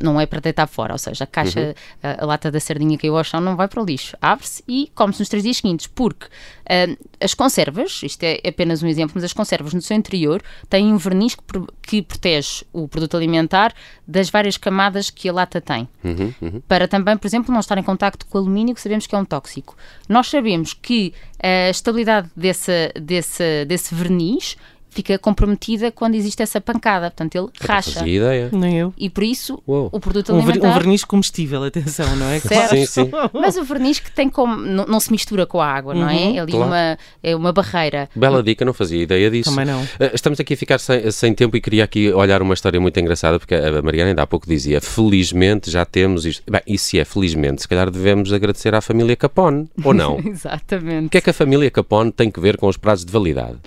não 0.00 0.20
é 0.20 0.26
para 0.26 0.40
deitar 0.40 0.66
fora, 0.66 0.92
ou 0.92 0.98
seja, 0.98 1.24
a 1.24 1.26
caixa, 1.26 1.60
uhum. 1.60 1.74
a, 2.02 2.22
a, 2.22 2.26
lata 2.26 2.50
da 2.50 2.60
sardinha 2.60 2.96
que 2.96 3.02
caiu 3.02 3.16
ao 3.16 3.24
chão 3.24 3.40
não 3.40 3.56
vai 3.56 3.68
para 3.68 3.82
o 3.82 3.84
lixo, 3.84 4.16
abre-se 4.20 4.62
e 4.66 4.90
come-se 4.94 5.20
nos 5.20 5.28
três 5.28 5.42
dias 5.42 5.56
seguintes, 5.58 5.86
porque 5.86 6.26
uh, 6.26 7.06
as 7.20 7.34
conservas, 7.34 8.02
isto 8.02 8.22
é 8.22 8.40
apenas 8.46 8.82
um 8.82 8.86
exemplo, 8.86 9.12
mas 9.14 9.24
as 9.24 9.32
conservas 9.32 9.74
no 9.74 9.80
seu 9.80 9.96
interior 9.96 10.42
têm 10.68 10.92
um 10.92 10.96
verniz 10.96 11.34
que, 11.34 11.42
que 11.82 12.02
protege 12.02 12.64
o 12.72 12.88
produto 12.88 13.16
alimentar 13.16 13.74
das 14.06 14.30
várias 14.30 14.56
camadas 14.56 15.10
que 15.10 15.28
a 15.28 15.32
lata 15.32 15.60
tem, 15.60 15.88
uhum, 16.02 16.34
uhum. 16.40 16.62
para 16.66 16.88
também, 16.88 17.16
por 17.16 17.26
exemplo, 17.26 17.52
não 17.52 17.60
estar 17.60 17.78
em 17.78 17.82
contacto 17.82 18.26
com 18.26 18.38
o 18.38 18.40
alumínio, 18.40 18.74
que 18.74 18.80
sabemos 18.80 19.06
que 19.06 19.14
é 19.14 19.18
um 19.18 19.24
tóxico. 19.24 19.76
Nós 20.08 20.28
sabemos 20.28 20.74
que 20.74 21.12
a 21.42 21.70
estabilidade 21.70 22.30
desse, 22.36 22.92
desse, 23.00 23.64
desse 23.64 23.94
verniz 23.94 24.56
fica 24.90 25.18
comprometida 25.18 25.90
quando 25.90 26.14
existe 26.14 26.42
essa 26.42 26.60
pancada. 26.60 27.10
Portanto, 27.10 27.34
ele 27.34 27.46
eu 27.46 27.50
racha. 27.66 28.06
ideia. 28.06 28.50
Nem 28.52 28.78
eu. 28.78 28.94
E 28.98 29.08
por 29.08 29.22
isso, 29.22 29.62
Uou. 29.66 29.88
o 29.92 30.00
produto 30.00 30.32
alimentar... 30.32 30.70
Um 30.70 30.74
verniz 30.74 31.04
comestível, 31.04 31.64
atenção, 31.64 32.14
não 32.16 32.26
é? 32.26 32.40
Certo. 32.40 32.70
Sim, 32.70 32.86
sim. 32.86 33.10
Mas 33.32 33.56
o 33.56 33.64
verniz 33.64 33.98
que 33.98 34.10
tem 34.10 34.28
como... 34.28 34.56
Não, 34.56 34.86
não 34.86 35.00
se 35.00 35.10
mistura 35.10 35.46
com 35.46 35.60
a 35.60 35.66
água, 35.66 35.94
não 35.94 36.08
é? 36.08 36.14
Uhum, 36.14 36.36
é 36.36 36.38
ali 36.40 36.52
claro. 36.52 36.66
uma, 36.66 36.98
é 37.22 37.36
uma 37.36 37.52
barreira. 37.52 38.08
Bela 38.14 38.42
dica, 38.42 38.64
não 38.64 38.74
fazia 38.74 39.02
ideia 39.02 39.30
disso. 39.30 39.50
Também 39.50 39.64
não. 39.64 39.82
Eh, 39.98 40.10
estamos 40.14 40.40
aqui 40.40 40.54
a 40.54 40.56
ficar 40.56 40.78
sem, 40.78 41.10
sem 41.10 41.34
tempo 41.34 41.56
e 41.56 41.60
queria 41.60 41.84
aqui 41.84 42.12
olhar 42.12 42.42
uma 42.42 42.54
história 42.54 42.80
muito 42.80 42.98
engraçada, 42.98 43.38
porque 43.38 43.54
a 43.54 43.82
Mariana 43.82 44.10
ainda 44.10 44.22
há 44.22 44.26
pouco 44.26 44.46
dizia, 44.48 44.80
felizmente 44.80 45.70
já 45.70 45.84
temos 45.84 46.26
isto. 46.26 46.42
Bem, 46.50 46.60
e 46.66 46.78
se 46.78 46.98
é 46.98 47.04
felizmente, 47.04 47.62
se 47.62 47.68
calhar 47.68 47.90
devemos 47.90 48.32
agradecer 48.32 48.74
à 48.74 48.80
família 48.80 49.14
Capone, 49.16 49.68
ou 49.84 49.94
não? 49.94 50.18
Exatamente. 50.24 51.06
O 51.06 51.10
que 51.10 51.18
é 51.18 51.20
que 51.20 51.30
a 51.30 51.34
família 51.34 51.70
Capone 51.70 52.10
tem 52.10 52.30
que 52.30 52.40
ver 52.40 52.56
com 52.56 52.66
os 52.66 52.76
prazos 52.76 53.04
de 53.04 53.12
validade? 53.12 53.58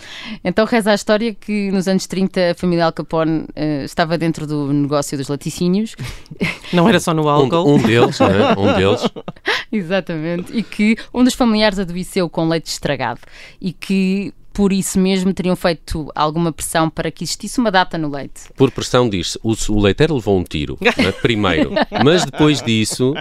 Então 0.43 0.65
reza 0.65 0.91
a 0.91 0.95
história 0.95 1.12
que 1.39 1.71
nos 1.71 1.87
anos 1.87 2.07
30 2.07 2.51
a 2.51 2.55
família 2.55 2.85
Al 2.85 2.93
Capone 2.93 3.41
uh, 3.41 3.83
estava 3.83 4.17
dentro 4.17 4.47
do 4.47 4.71
negócio 4.71 5.17
dos 5.17 5.27
laticínios. 5.27 5.95
Não 6.73 6.87
era 6.87 6.99
só 6.99 7.13
no 7.13 7.27
álcool. 7.27 7.67
Um, 7.67 7.75
um 7.75 7.81
deles, 7.81 8.19
é? 8.21 8.59
um 8.59 8.73
deles. 8.73 9.01
Exatamente. 9.71 10.55
E 10.55 10.63
que 10.63 10.95
um 11.13 11.23
dos 11.23 11.33
familiares 11.33 11.79
adoeceu 11.79 12.29
com 12.29 12.47
leite 12.47 12.67
estragado 12.67 13.21
e 13.61 13.71
que 13.71 14.33
por 14.53 14.71
isso 14.71 14.99
mesmo 14.99 15.33
teriam 15.33 15.55
feito 15.55 16.11
alguma 16.13 16.51
pressão 16.51 16.89
para 16.89 17.09
que 17.09 17.23
existisse 17.23 17.59
uma 17.59 17.71
data 17.71 17.97
no 17.97 18.09
leite. 18.09 18.43
Por 18.55 18.69
pressão 18.71 19.09
diz 19.09 19.35
o, 19.43 19.55
o 19.69 19.81
leiteiro 19.81 20.13
levou 20.13 20.37
um 20.37 20.43
tiro, 20.43 20.77
é? 20.81 21.11
primeiro, 21.21 21.71
mas 22.03 22.23
depois 22.23 22.61
disso 22.61 23.13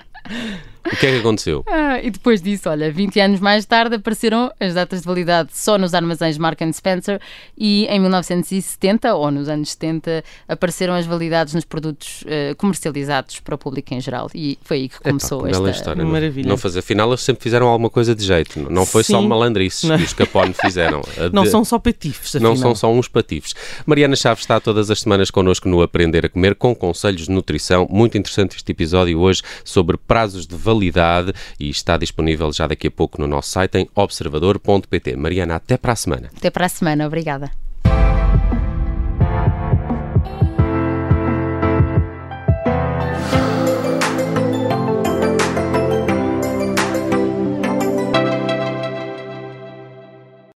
o 0.85 0.97
que 0.97 1.07
é 1.07 1.13
que 1.13 1.19
aconteceu? 1.19 1.65
Ah, 1.67 1.92
e 2.01 2.11
depois 2.11 2.41
disso, 2.41 2.69
olha, 2.69 2.91
20 2.91 3.21
anos 3.21 3.41
mais 3.41 3.65
tarde 3.65 3.97
apareceram 3.97 4.53
as 4.61 4.75
datas 4.75 5.01
de 5.01 5.07
validade 5.07 5.51
só 5.53 5.77
nos 5.79 5.95
armazéns 5.95 6.39
Mark 6.39 6.59
Spencer 6.73 7.21
e 7.57 7.87
em 7.87 8.01
1970 8.01 9.15
ou 9.15 9.31
nos 9.31 9.49
anos 9.49 9.71
70 9.73 10.25
apareceram 10.49 10.95
as 10.95 11.07
validades 11.07 11.55
nos 11.55 11.65
produtos 11.65 12.23
uh, 12.23 12.55
comercializados 12.57 13.41
para 13.41 13.55
o 13.55 13.59
público 13.59 13.95
em 13.95 14.01
geral 14.01 14.31
e 14.35 14.59
foi 14.63 14.77
aí 14.77 14.89
que 14.89 15.01
começou 15.01 15.47
Epá, 15.47 15.51
esta 15.51 15.71
história, 15.71 16.05
maravilha. 16.05 16.49
Não, 16.49 16.57
fazer, 16.57 16.81
afinal 16.81 17.09
eles 17.09 17.23
sempre 17.23 17.43
fizeram 17.43 17.67
alguma 17.67 17.91
coisa 17.91 18.15
de 18.15 18.25
jeito, 18.25 18.61
não 18.71 18.87
foi 18.87 19.03
Sim. 19.03 19.15
só 19.15 19.23
malandrices 19.23 19.89
que 19.89 20.05
os 20.05 20.13
Capone 20.13 20.55
fizeram. 20.61 21.03
Não 21.33 21.45
são 21.47 21.65
só 21.65 21.79
patifes, 21.79 22.37
afinal. 22.37 22.53
Não 22.53 22.57
são 22.57 22.75
só 22.75 22.93
uns 22.93 23.09
patifes. 23.09 23.55
Mariana 23.87 24.17
Chaves 24.17 24.43
está 24.43 24.61
todas 24.61 24.91
as 24.91 25.01
semanas 25.01 25.31
connosco 25.31 25.69
no 25.69 25.83
Aprender 25.83 26.27
a 26.27 26.29
Comer 26.29 26.55
com 26.55 26.75
conselhos 26.75 27.27
de 27.27 27.31
nutrição. 27.31 27.87
Muito 27.91 28.17
interessante 28.17 28.57
este 28.57 28.71
episódio 28.73 29.19
hoje 29.19 29.43
sobre 29.65 29.97
prazos 29.97 30.47
de 30.47 30.57
validade 30.57 31.33
e 31.59 31.69
está 31.83 31.97
disponível 31.97 32.53
já 32.53 32.67
daqui 32.67 32.89
a 32.89 32.91
pouco 32.91 33.21
no 33.21 33.27
nosso 33.27 33.51
site 33.51 33.79
em 33.79 33.89
observador.pt. 33.95 35.17
Mariana, 35.17 35.57
até 35.57 35.77
para 35.77 35.93
a 35.93 35.97
semana. 35.97 36.31
Até 36.37 36.51
para 36.51 36.67
a 36.67 36.69
semana, 36.69 37.07
obrigada. 37.07 37.51